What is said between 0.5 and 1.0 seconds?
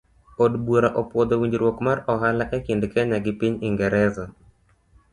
bura